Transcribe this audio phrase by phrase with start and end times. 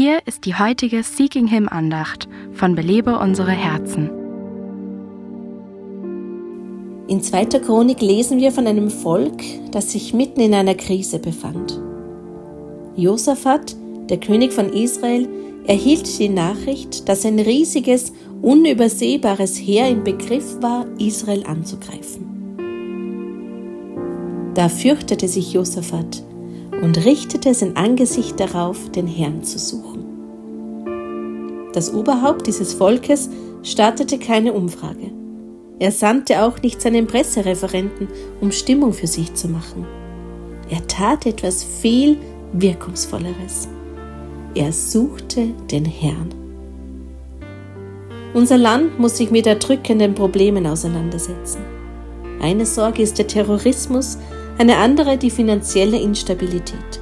[0.00, 4.08] Hier ist die heutige Seeking Him Andacht von Belebe unsere Herzen.
[7.08, 7.46] In 2.
[7.58, 9.42] Chronik lesen wir von einem Volk,
[9.72, 11.80] das sich mitten in einer Krise befand.
[12.94, 13.74] Josaphat,
[14.08, 15.28] der König von Israel,
[15.66, 22.24] erhielt die Nachricht, dass ein riesiges, unübersehbares Heer im Begriff war, Israel anzugreifen.
[24.54, 26.22] Da fürchtete sich Josaphat
[26.80, 30.04] und richtete sein Angesicht darauf, den Herrn zu suchen.
[31.72, 33.28] Das Oberhaupt dieses Volkes
[33.62, 35.10] startete keine Umfrage.
[35.78, 38.08] Er sandte auch nicht seinen Pressereferenten,
[38.40, 39.86] um Stimmung für sich zu machen.
[40.70, 42.18] Er tat etwas viel
[42.52, 43.68] Wirkungsvolleres.
[44.54, 46.34] Er suchte den Herrn.
[48.34, 51.60] Unser Land muss sich mit erdrückenden Problemen auseinandersetzen.
[52.40, 54.18] Eine Sorge ist der Terrorismus,
[54.58, 57.00] eine andere die finanzielle Instabilität.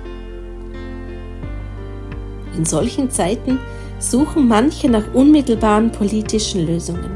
[2.57, 3.59] In solchen Zeiten
[3.99, 7.11] suchen manche nach unmittelbaren politischen Lösungen.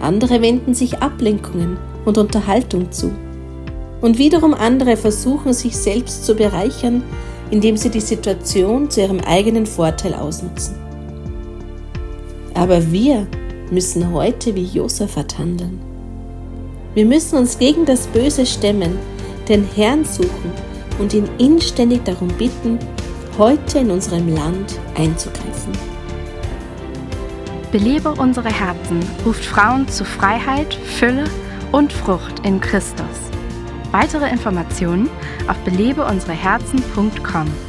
[0.00, 3.12] Andere wenden sich Ablenkungen und Unterhaltung zu.
[4.00, 7.02] Und wiederum andere versuchen sich selbst zu bereichern,
[7.50, 10.74] indem sie die Situation zu ihrem eigenen Vorteil ausnutzen.
[12.54, 13.26] Aber wir
[13.70, 15.80] müssen heute wie Josaphat handeln.
[16.94, 18.98] Wir müssen uns gegen das Böse stemmen,
[19.48, 20.52] den Herrn suchen
[20.98, 22.78] und ihn inständig darum bitten,
[23.38, 25.72] heute in unserem Land einzugreifen.
[27.72, 31.24] Belebe unsere Herzen ruft Frauen zu Freiheit, Fülle
[31.72, 33.06] und Frucht in Christus.
[33.92, 35.08] Weitere Informationen
[35.48, 37.65] auf belebeunsereherzen.com.